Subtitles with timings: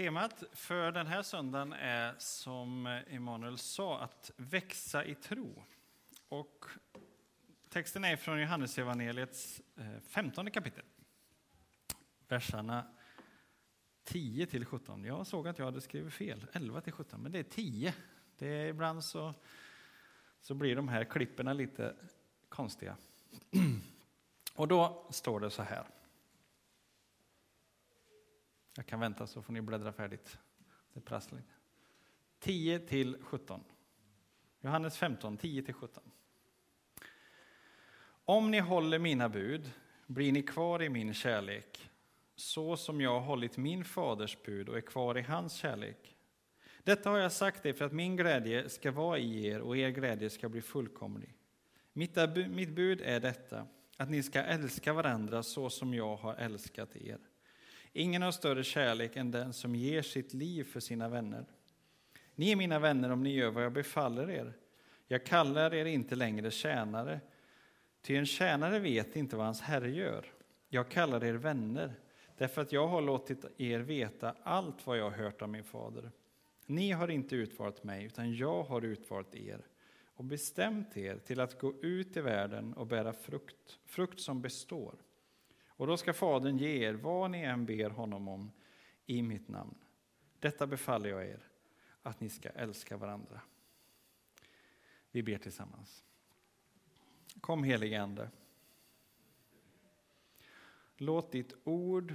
[0.00, 5.64] Temat för den här söndagen är som Emanuel sa att växa i tro.
[6.28, 6.64] Och
[7.68, 9.60] texten är från Johannesevangeliets
[10.08, 10.84] 15 eh, kapitel.
[12.28, 12.86] Verserna
[14.04, 15.04] 10 till 17.
[15.04, 17.94] Jag såg att jag hade skrivit fel, 11 till 17, men det är 10.
[18.38, 19.34] Det är ibland så,
[20.40, 21.94] så blir de här klipperna lite
[22.48, 22.96] konstiga.
[24.54, 25.86] Och då står det så här.
[28.76, 30.38] Jag kan vänta så får ni bläddra färdigt.
[30.92, 31.56] Det är prassligt.
[32.38, 33.64] 10 till 17.
[34.60, 36.02] Johannes 15, 10 till 17.
[38.24, 39.70] Om ni håller mina bud
[40.06, 41.90] blir ni kvar i min kärlek,
[42.36, 46.16] så som jag har hållit min faders bud och är kvar i hans kärlek.
[46.82, 49.90] Detta har jag sagt er för att min glädje ska vara i er och er
[49.90, 51.34] glädje ska bli fullkomlig.
[51.92, 52.16] Mitt,
[52.48, 53.66] mitt bud är detta,
[53.96, 57.18] att ni ska älska varandra så som jag har älskat er.
[57.92, 61.44] Ingen har större kärlek än den som ger sitt liv för sina vänner.
[62.34, 64.52] Ni är mina vänner om ni gör vad jag befaller er.
[65.06, 67.20] Jag kallar er inte längre tjänare,
[68.02, 70.26] ty en tjänare vet inte vad hans herre gör.
[70.68, 71.94] Jag kallar er vänner,
[72.38, 76.10] därför att jag har låtit er veta allt vad jag har hört av min fader.
[76.66, 79.66] Ni har inte utvalt mig, utan jag har utvalt er
[80.14, 84.94] och bestämt er till att gå ut i världen och bära frukt, frukt som består
[85.80, 88.50] och då ska Fadern ge er vad ni än ber honom om
[89.06, 89.74] i mitt namn.
[90.38, 91.48] Detta befaller jag er,
[92.02, 93.40] att ni ska älska varandra.
[95.10, 96.04] Vi ber tillsammans.
[97.40, 98.30] Kom helige Ande.
[100.96, 102.14] Låt ditt ord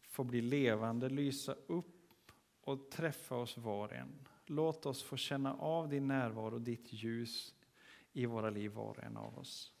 [0.00, 4.28] få bli levande, lysa upp och träffa oss var och en.
[4.46, 7.54] Låt oss få känna av din närvaro, ditt ljus
[8.12, 9.75] i våra liv var och en av oss.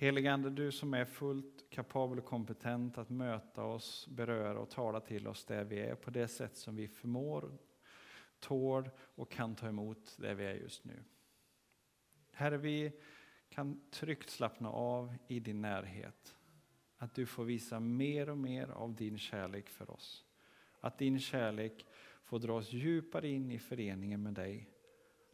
[0.00, 5.00] Helige Ande, du som är fullt kapabel och kompetent att möta oss, beröra och tala
[5.00, 7.58] till oss där vi är på det sätt som vi förmår,
[8.40, 11.04] tål och kan ta emot där vi är just nu.
[12.32, 12.92] Herre, vi
[13.48, 16.36] kan tryggt slappna av i din närhet.
[16.96, 20.24] Att du får visa mer och mer av din kärlek för oss.
[20.80, 21.86] Att din kärlek
[22.24, 24.68] får dra oss djupare in i föreningen med dig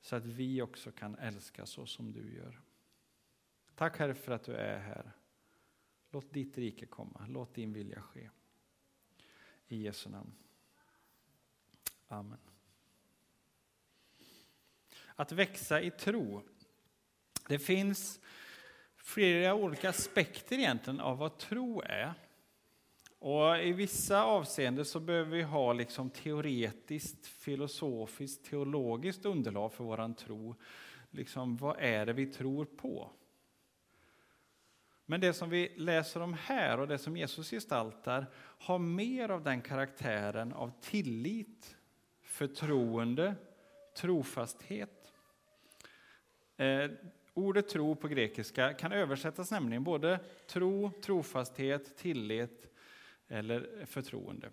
[0.01, 2.61] så att vi också kan älska så som du gör.
[3.75, 5.13] Tack Herre för att du är här.
[6.11, 8.31] Låt ditt rike komma, låt din vilja ske.
[9.69, 10.33] I Jesu namn.
[12.09, 12.39] Amen.
[15.15, 16.43] Att växa i tro.
[17.49, 18.21] Det finns
[18.97, 22.15] flera olika aspekter egentligen av vad tro är.
[23.19, 30.15] Och I vissa avseenden så behöver vi ha liksom teoretiskt, filosofiskt, teologiskt underlag för vår
[30.15, 30.55] tro.
[31.11, 33.11] Liksom, vad är det vi tror på?
[35.07, 39.43] Men det som vi läser om här och det som Jesus gestaltar har mer av
[39.43, 41.77] den karaktären av tillit,
[42.23, 43.35] förtroende,
[43.97, 45.13] trofasthet.
[46.57, 46.91] Eh,
[47.35, 52.67] ordet tro på grekiska kan översättas nämligen både tro, trofasthet, tillit
[53.29, 54.51] eller förtroende.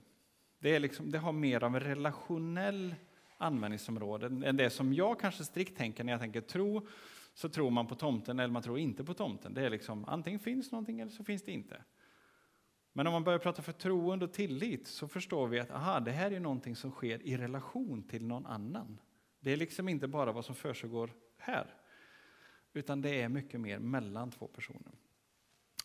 [0.59, 2.95] Det, är liksom, det har mer av en relationell
[3.37, 6.87] användningsområde än det som jag kanske strikt tänker när jag tänker tro
[7.33, 9.53] så tror man på tomten eller man tror inte på tomten.
[9.53, 11.83] Det är liksom antingen finns någonting eller så finns det inte.
[12.93, 16.31] Men om man börjar prata förtroende och tillit så förstår vi att aha, det här
[16.31, 19.01] är någonting som sker i relation till någon annan.
[19.39, 21.75] Det är liksom inte bara vad som försiggår här,
[22.73, 24.91] utan det är mycket mer mellan två personer.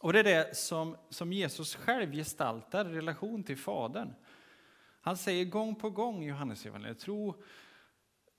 [0.00, 4.12] Och det är det som, som Jesus själv gestaltar i relation till Fadern.
[5.00, 7.42] Han säger gång på gång i Johannesevangeliet, tro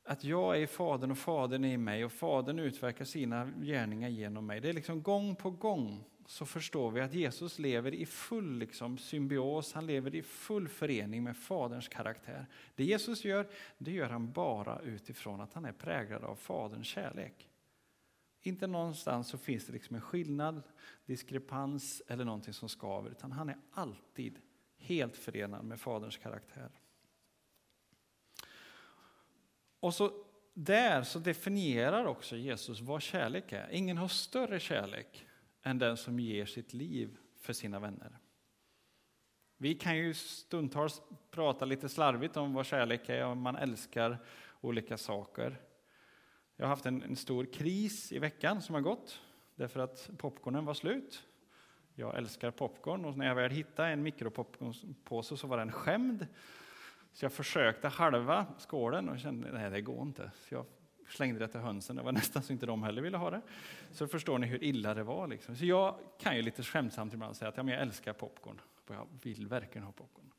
[0.08, 4.10] att jag är i Fadern och Fadern är i mig och Fadern utverkar sina gärningar
[4.10, 4.62] genom mig.
[4.62, 8.98] Det är liksom gång på gång så förstår vi att Jesus lever i full liksom,
[8.98, 12.46] symbios, han lever i full förening med Faderns karaktär.
[12.76, 13.48] Det Jesus gör,
[13.78, 17.50] det gör han bara utifrån att han är präglad av Faderns kärlek.
[18.42, 20.64] Inte någonstans så finns det liksom en skillnad,
[21.06, 24.40] diskrepans eller någonting som skaver, utan han är alltid
[24.78, 26.70] helt förenad med Faderns karaktär.
[29.80, 30.12] Och så
[30.54, 33.70] där så definierar också Jesus vad kärlek är.
[33.72, 35.26] Ingen har större kärlek
[35.64, 38.18] än den som ger sitt liv för sina vänner.
[39.58, 41.02] Vi kan ju stundtals
[41.32, 44.18] prata lite slarvigt om vad kärlek är, om man älskar
[44.62, 45.62] olika saker.
[46.56, 49.22] Jag har haft en, en, stor kris i veckan som har gått,
[49.56, 51.24] därför att popcornen var slut.
[51.96, 56.28] Jag älskar popcorn och när jag väl hittade en mikropopcornpåse så var den skämd.
[57.18, 60.32] Så jag försökte halva skålen och kände att det går inte.
[60.36, 60.66] Så jag
[61.08, 61.96] slängde det till hönsen.
[61.96, 63.42] Det var nästan så inte de heller ville ha det.
[63.92, 65.28] Så förstår ni hur illa det var.
[65.28, 65.56] Liksom.
[65.56, 68.62] Så jag kan ju lite skämtsamt ibland säga att jag älskar popcorn.
[68.88, 70.32] Och jag vill verkligen ha popcorn.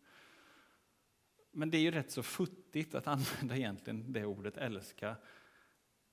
[1.53, 5.17] Men det är ju rätt så futtigt att använda egentligen det ordet älska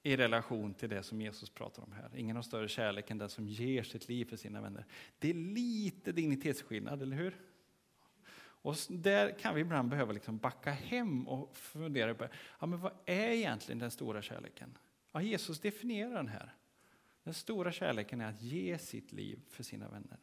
[0.04, 2.12] i relation till det som Jesus pratar om här.
[2.16, 4.86] Ingen har större kärlek än den som ger sitt liv för sina vänner.
[5.20, 7.36] Det är lite dignitetsskillnad, eller hur?
[8.66, 12.28] Och där kan vi ibland behöva liksom backa hem och fundera på
[12.60, 14.78] ja, men vad är egentligen den stora kärleken.
[15.12, 16.54] Ja, Jesus definierar den här.
[17.24, 20.18] Den stora kärleken är att ge sitt liv för sina vänner.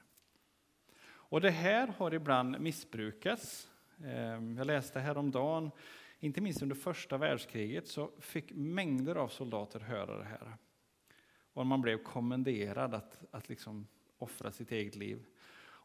[1.05, 3.69] Och det här har ibland missbrukats.
[4.05, 5.71] Ehm, jag läste häromdagen,
[6.19, 10.56] inte minst under första världskriget, så fick mängder av soldater höra det här.
[11.53, 13.87] Och man blev kommenderad att, att liksom
[14.19, 15.27] offra sitt eget liv.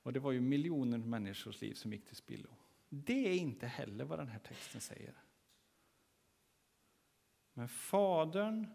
[0.07, 2.49] Och det var ju miljoner människors liv som gick till spillo.
[2.89, 5.13] Det är inte heller vad den här texten säger.
[7.53, 8.67] Men Fadern,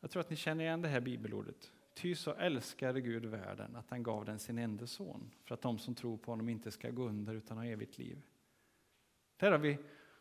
[0.00, 1.72] jag tror att ni känner igen det här bibelordet.
[1.94, 5.78] Ty så älskade Gud världen att han gav den sin enda son för att de
[5.78, 8.22] som tror på honom inte ska gå under utan ha evigt liv.
[9.36, 9.78] Där har vi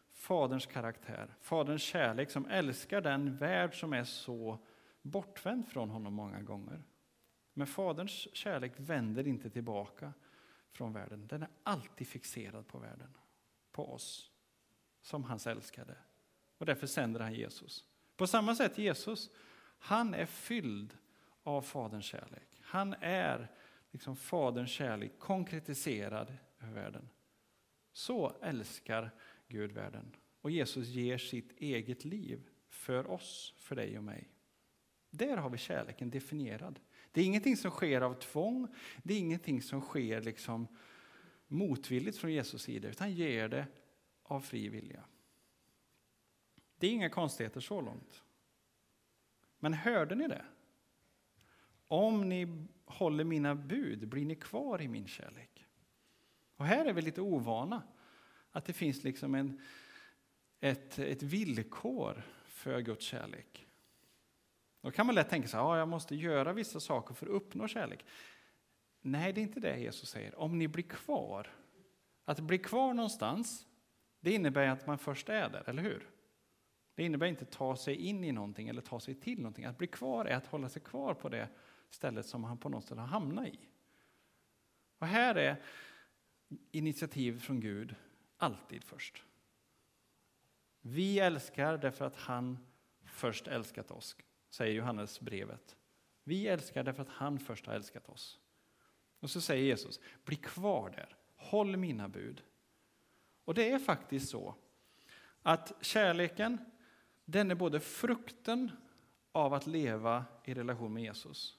[0.09, 4.59] Faderns karaktär, Faderns kärlek som älskar den värld som är så
[5.01, 6.83] bortvänd från honom många gånger.
[7.59, 10.13] Men Faderns kärlek vänder inte tillbaka
[10.71, 11.27] från världen.
[11.27, 13.17] Den är alltid fixerad på världen,
[13.71, 14.31] på oss,
[15.01, 15.95] som hans älskade.
[16.57, 17.85] Och därför sänder han Jesus.
[18.15, 19.29] På samma sätt Jesus,
[19.79, 20.97] han är fylld
[21.43, 22.61] av Faderns kärlek.
[22.61, 23.47] Han är
[23.91, 27.09] liksom Faderns kärlek konkretiserad över världen.
[27.93, 29.11] Så älskar
[29.47, 30.15] Gud världen.
[30.41, 34.29] Och Jesus ger sitt eget liv för oss, för dig och mig.
[35.09, 36.79] Där har vi kärleken definierad.
[37.11, 38.67] Det är ingenting som sker av tvång,
[39.03, 40.67] det är ingenting som sker liksom
[41.47, 43.67] motvilligt från Jesus sida, utan ger det
[44.23, 45.03] av fri vilja.
[46.77, 48.23] Det är inga konstigheter så långt.
[49.59, 50.45] Men hörde ni det?
[51.87, 55.65] Om ni håller mina bud blir ni kvar i min kärlek.
[56.55, 57.83] Och här är vi lite ovana,
[58.51, 59.61] att det finns liksom en,
[60.59, 63.68] ett, ett villkor för Guds kärlek.
[64.81, 67.31] Då kan man lätt tänka sig att ja, jag måste göra vissa saker för att
[67.31, 68.05] uppnå kärlek.
[69.01, 70.39] Nej, det är inte det Jesus säger.
[70.39, 71.47] Om ni blir kvar.
[72.25, 73.67] Att bli kvar någonstans,
[74.19, 76.09] det innebär att man först är där, eller hur?
[76.95, 79.65] Det innebär inte att ta sig in i någonting eller ta sig till någonting.
[79.65, 81.49] Att bli kvar är att hålla sig kvar på det
[81.89, 83.59] stället som han på något sätt har hamnat i.
[84.97, 85.63] Och här är
[86.71, 87.95] initiativ från Gud
[88.37, 89.23] alltid först.
[90.81, 92.57] Vi älskar därför att han
[93.05, 94.17] först älskat oss
[94.49, 95.75] säger Johannes brevet.
[96.23, 98.39] Vi älskar därför att han först har älskat oss.
[99.19, 102.43] Och så säger Jesus, bli kvar där, håll mina bud.
[103.45, 104.55] Och det är faktiskt så
[105.41, 106.57] att kärleken,
[107.25, 108.71] den är både frukten
[109.31, 111.57] av att leva i relation med Jesus.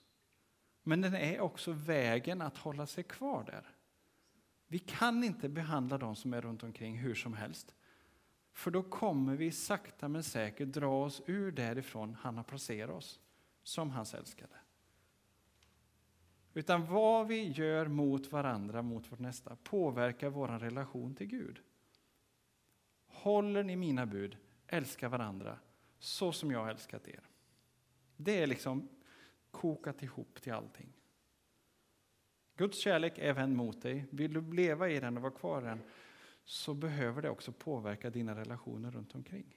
[0.83, 3.75] Men den är också vägen att hålla sig kvar där.
[4.67, 7.75] Vi kan inte behandla de som är runt omkring hur som helst.
[8.53, 13.21] För då kommer vi sakta men säkert dra oss ur därifrån han har placerat oss,
[13.63, 14.55] som hans älskade.
[16.55, 21.61] Utan vad vi gör mot varandra, mot vårt nästa, påverkar vår relation till Gud.
[23.07, 24.37] Håller ni mina bud,
[24.67, 25.59] älska varandra
[25.99, 27.29] så som jag har älskat er.
[28.17, 28.89] Det är liksom
[29.51, 30.93] kokat ihop till allting.
[32.57, 34.07] Guds kärlek är vänd mot dig.
[34.11, 35.81] Vill du leva i den och vara kvar i den,
[36.45, 39.57] så behöver det också påverka dina relationer runt omkring.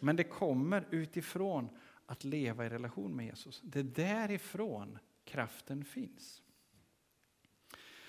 [0.00, 1.68] Men det kommer utifrån
[2.06, 3.60] att leva i relation med Jesus.
[3.64, 6.42] Det är därifrån kraften finns.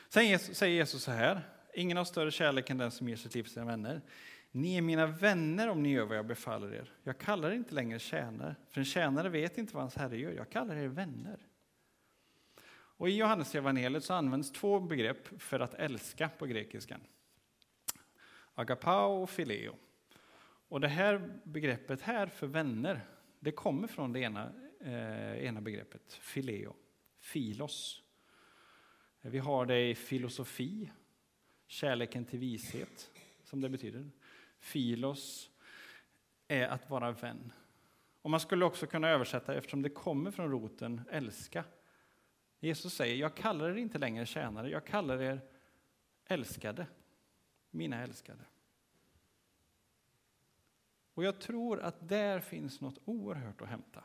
[0.09, 1.41] Sen säger Jesus så här,
[1.73, 4.01] ingen har större kärlek än den som ger sitt liv till sina vänner.
[4.51, 6.93] Ni är mina vänner om ni gör vad jag befaller er.
[7.03, 10.31] Jag kallar er inte längre tjänare, för en tjänare vet inte vad hans herre gör.
[10.31, 11.48] Jag kallar er vänner.
[12.99, 17.01] Och I Johannes evangeliet så används två begrepp för att älska på grekiskan.
[18.53, 19.75] Agapao och fileo.
[20.67, 23.01] Och det här begreppet här för vänner,
[23.39, 24.51] det kommer från det ena,
[24.81, 26.75] eh, ena begreppet, fileo,
[27.17, 28.03] filos.
[29.21, 30.91] Eh, vi har det i filosofi,
[31.67, 33.11] kärleken till vishet,
[33.43, 34.09] som det betyder.
[34.59, 35.49] Filos
[36.47, 37.53] är att vara vän.
[38.21, 41.63] Och man skulle också kunna översätta, eftersom det kommer från roten älska.
[42.59, 45.41] Jesus säger, jag kallar er inte längre tjänare, jag kallar er
[46.25, 46.87] älskade
[47.71, 48.45] mina älskade.
[51.13, 54.03] Och jag tror att där finns något oerhört att hämta.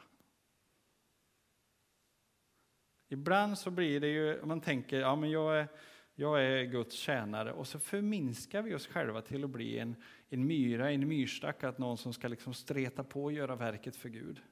[3.08, 5.68] Ibland så blir det ju, man tänker, ja men jag är,
[6.14, 9.96] jag är Guds tjänare och så förminskar vi oss själva till att bli en,
[10.28, 14.08] en myra, en myrstack, att någon som ska liksom streta på och göra verket för
[14.08, 14.42] Gud.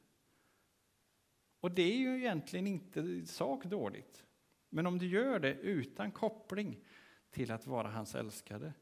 [1.63, 4.25] Och det är ju egentligen inte i sak dåligt.
[4.69, 6.85] Men om du gör det utan koppling
[7.31, 8.73] till att vara hans älskade,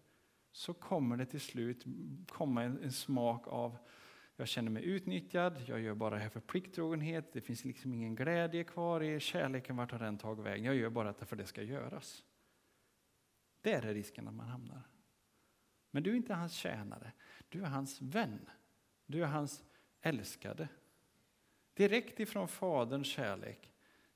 [0.52, 1.84] så kommer det till slut
[2.28, 3.76] komma en, en smak av
[4.36, 8.14] jag känner mig utnyttjad, jag gör bara det här för plikttrogenhet, det finns liksom ingen
[8.14, 10.64] glädje kvar i kärleken, vart har den tagit vägen?
[10.64, 12.24] Jag gör bara detta för det ska göras.
[13.60, 14.82] Där är risken att man hamnar.
[15.90, 17.12] Men du är inte hans tjänare,
[17.48, 18.50] du är hans vän.
[19.06, 19.64] Du är hans
[20.00, 20.68] älskade.
[21.80, 23.72] Direkt ifrån Faderns kärlek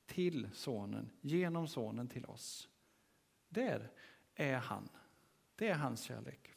[0.06, 2.68] till Sonen, genom Sonen till oss.
[3.48, 3.90] Där
[4.34, 4.88] är han.
[5.56, 6.54] Det är hans kärlek.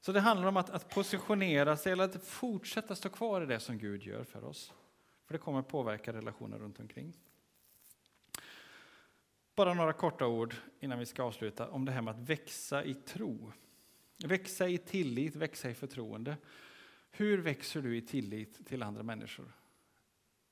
[0.00, 3.60] Så det handlar om att, att positionera sig eller att fortsätta stå kvar i det
[3.60, 4.72] som Gud gör för oss.
[5.26, 7.12] För det kommer påverka relationer runt omkring.
[9.54, 12.94] Bara några korta ord innan vi ska avsluta om det här med att växa i
[12.94, 13.52] tro.
[14.24, 16.36] Växa i tillit, växa i förtroende.
[17.16, 19.52] Hur växer du i tillit till andra människor?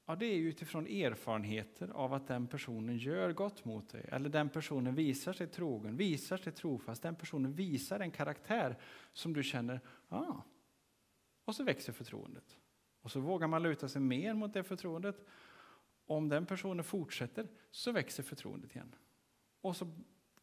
[0.07, 4.09] Ja, det är utifrån erfarenheter av att den personen gör gott mot dig.
[4.13, 7.03] Eller den personen visar sig trogen, visar sig trofast.
[7.03, 8.77] Den personen visar en karaktär
[9.13, 10.35] som du känner, ah.
[11.45, 12.57] Och så växer förtroendet.
[13.01, 15.25] Och så vågar man luta sig mer mot det förtroendet.
[16.07, 18.95] Om den personen fortsätter så växer förtroendet igen.
[19.61, 19.93] Och så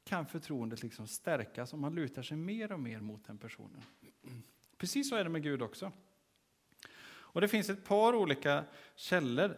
[0.04, 3.82] kan förtroendet liksom stärkas om man lutar sig mer och mer mot den personen.
[4.78, 5.92] Precis så är det med Gud också.
[7.32, 9.58] Och Det finns ett par olika källor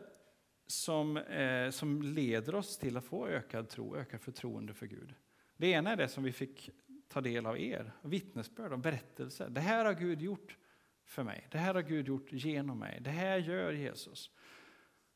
[0.67, 5.13] som, eh, som leder oss till att få ökad tro, ökat förtroende för Gud.
[5.57, 6.69] Det ena är det som vi fick
[7.07, 9.49] ta del av er, vittnesbörd och berättelser.
[9.49, 10.57] Det här har Gud gjort
[11.05, 11.47] för mig.
[11.51, 12.99] Det här har Gud gjort genom mig.
[13.01, 14.31] Det här gör Jesus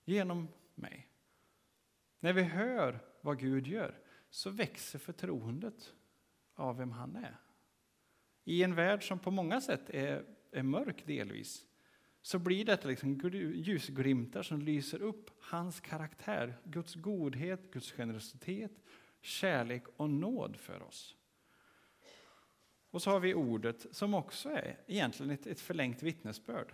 [0.05, 1.07] genom mig.
[2.19, 5.93] När vi hör vad Gud gör så växer förtroendet
[6.55, 7.39] av vem han är.
[8.43, 11.65] I en värld som på många sätt är, är mörk delvis
[12.25, 13.19] så blir det liksom
[13.55, 18.71] ljusglimtar som lyser upp hans karaktär, Guds godhet, Guds generositet,
[19.21, 21.15] kärlek och nåd för oss.
[22.89, 26.73] Och så har vi ordet som också är egentligen ett, ett förlängt vittnesbörd.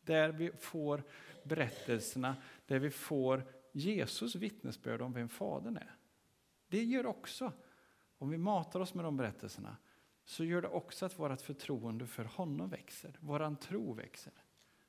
[0.00, 1.02] Där vi får
[1.44, 3.42] berättelserna, där vi får
[3.72, 5.96] Jesus vittnesbörd om vem Fadern är.
[6.68, 7.52] Det gör också,
[8.18, 9.76] om vi matar oss med de berättelserna,
[10.24, 14.32] så gör det också att vårt förtroende för honom växer, våran tro växer.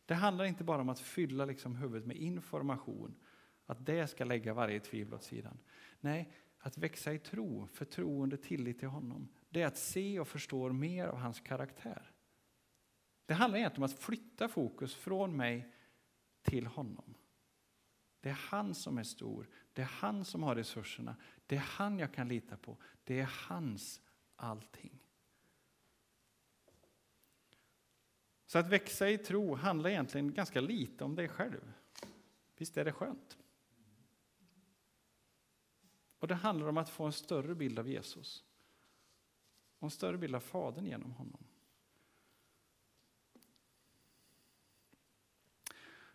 [0.09, 3.15] Det handlar inte bara om att fylla liksom huvudet med information,
[3.65, 5.57] att det ska lägga varje tvivel åt sidan.
[5.99, 10.73] Nej, att växa i tro, förtroende, tillit till honom, det är att se och förstå
[10.73, 12.11] mer av hans karaktär.
[13.25, 15.73] Det handlar egentligen om att flytta fokus från mig
[16.41, 17.15] till honom.
[18.21, 21.99] Det är han som är stor, det är han som har resurserna, det är han
[21.99, 24.01] jag kan lita på, det är hans
[24.35, 24.99] allting.
[28.49, 31.73] Så att växa i tro handlar egentligen ganska lite om dig själv.
[32.57, 33.37] Visst är det skönt?
[36.19, 38.43] Och det handlar om att få en större bild av Jesus.
[39.77, 41.43] Och en större bild av Fadern genom honom.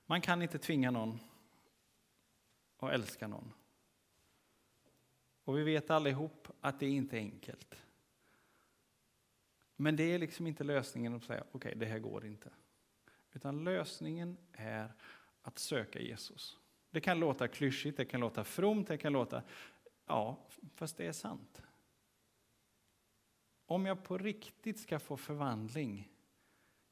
[0.07, 1.19] Man kan inte tvinga någon
[2.76, 3.53] att älska någon.
[5.45, 7.75] Och vi vet allihop att det inte är enkelt.
[9.76, 12.50] Men det är liksom inte lösningen att säga okej, okay, det här går inte.
[13.33, 14.93] Utan lösningen är
[15.43, 16.59] att söka Jesus.
[16.90, 19.43] Det kan låta klyschigt, det kan låta fromt, det kan låta...
[20.07, 21.62] Ja, fast det är sant.
[23.66, 26.09] Om jag på riktigt ska få förvandling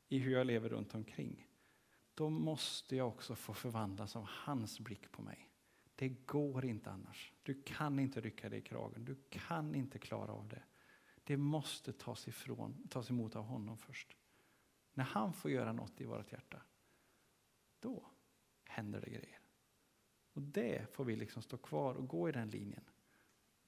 [0.08, 1.46] i hur jag lever runt omkring,
[2.14, 5.48] då måste jag också få förvandlas av hans blick på mig.
[5.94, 7.32] Det går inte annars.
[7.42, 10.62] Du kan inte rycka dig i kragen, du kan inte klara av det.
[11.32, 14.16] Det måste tas, ifrån, tas emot av honom först.
[14.92, 16.62] När han får göra något i vårt hjärta,
[17.80, 18.10] då
[18.64, 19.40] händer det grejer.
[20.32, 22.84] Och det får vi liksom stå kvar och gå i den linjen.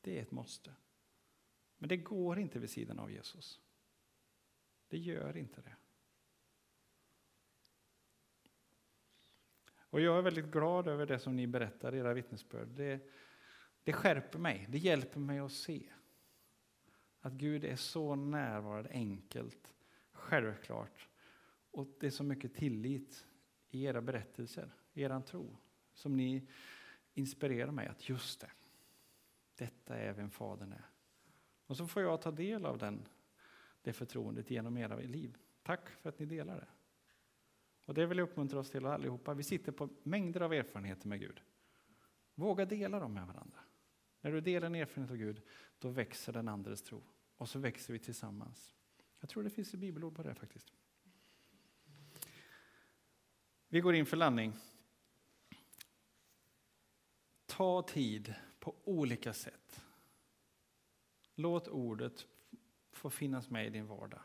[0.01, 0.75] Det är ett måste.
[1.79, 3.61] Men det går inte vid sidan av Jesus.
[4.89, 5.77] Det gör inte det.
[9.77, 12.69] Och jag är väldigt glad över det som ni berättar, era vittnesbörd.
[12.69, 13.11] Det,
[13.83, 15.91] det skärper mig, det hjälper mig att se.
[17.25, 19.75] Att Gud är så närvarande, enkelt,
[20.13, 21.09] självklart.
[21.71, 23.27] Och det är så mycket tillit
[23.71, 25.57] i era berättelser, i er tro,
[25.93, 26.49] som ni
[27.15, 28.51] inspirerar mig att just det,
[29.55, 30.85] detta är vem Fadern är.
[31.67, 33.09] Och så får jag ta del av den,
[33.83, 35.37] det förtroendet genom era liv.
[35.63, 36.69] Tack för att ni delar det.
[37.87, 39.35] Och det vill jag uppmuntra oss till allihopa.
[39.35, 41.43] Vi sitter på mängder av erfarenheter med Gud.
[42.35, 43.59] Våga dela dem med varandra.
[44.21, 45.43] När du delar en erfarenhet av Gud,
[45.79, 47.03] då växer den andres tro.
[47.37, 48.75] Och så växer vi tillsammans.
[49.21, 50.73] Jag tror det finns ett bibelord på det faktiskt.
[53.69, 54.57] Vi går in för landning.
[57.47, 59.85] Ta tid på olika sätt.
[61.35, 62.27] Låt ordet
[62.93, 64.21] få finnas med i din vardag.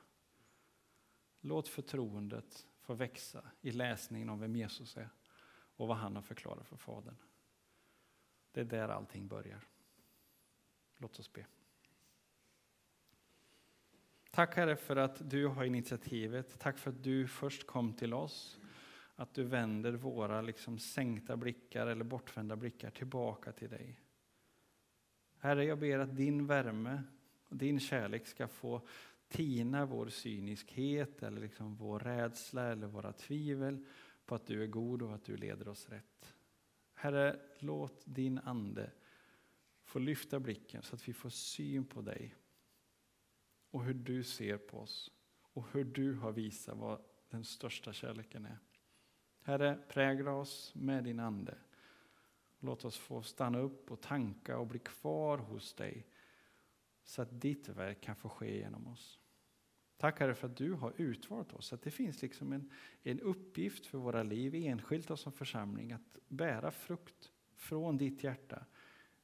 [1.41, 5.09] Låt förtroendet få växa i läsningen om vem Jesus är
[5.51, 7.15] och vad han har förklarat för Fadern.
[8.51, 9.67] Det är där allting börjar.
[10.97, 11.45] Låt oss be.
[14.39, 16.59] Tack Herre för att du har initiativet.
[16.59, 18.59] Tack för att du först kom till oss.
[19.15, 23.99] Att du vänder våra liksom sänkta blickar eller bortvända blickar tillbaka till dig.
[25.37, 27.03] Herre, jag ber att din värme
[27.47, 28.87] och din kärlek ska få
[29.27, 33.85] tina vår cyniskhet eller liksom vår rädsla eller våra tvivel
[34.25, 36.35] på att du är god och att du leder oss rätt.
[36.93, 38.91] Herre, låt din ande
[39.83, 42.35] få lyfta blicken så att vi får syn på dig
[43.71, 45.11] och hur du ser på oss
[45.53, 48.57] och hur du har visat vad den största kärleken är.
[49.41, 51.57] Herre, prägla oss med din ande.
[52.59, 56.07] Låt oss få stanna upp och tanka och bli kvar hos dig
[57.03, 59.19] så att ditt verk kan få ske genom oss.
[59.97, 62.71] Tack Herre för att du har utvalt oss, att det finns liksom en,
[63.03, 68.65] en uppgift för våra liv enskilt och som församling att bära frukt från ditt hjärta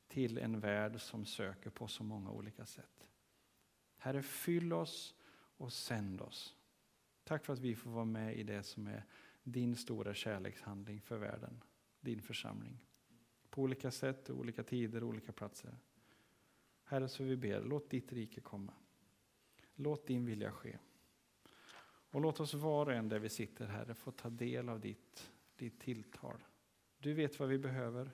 [0.08, 3.08] till en värld som söker på så många olika sätt.
[4.05, 5.15] Herre, fyll oss
[5.57, 6.55] och sänd oss.
[7.24, 9.03] Tack för att vi får vara med i det som är
[9.43, 11.63] din stora kärlekshandling för världen,
[12.00, 12.79] din församling.
[13.50, 15.77] På olika sätt, olika tider, olika platser.
[16.83, 18.74] Herre, så vi ber, låt ditt rike komma.
[19.75, 20.77] Låt din vilja ske.
[21.85, 25.31] Och låt oss var och en där vi sitter, Herre, få ta del av ditt,
[25.55, 26.43] ditt tilltal.
[26.97, 28.12] Du vet vad vi behöver.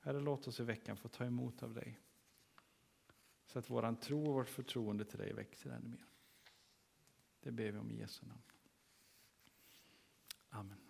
[0.00, 2.00] Herre, låt oss i veckan få ta emot av dig.
[3.52, 6.06] Så att våran tro och vårt förtroende till dig växer ännu mer.
[7.40, 8.42] Det ber vi om i Jesu namn.
[10.48, 10.89] Amen.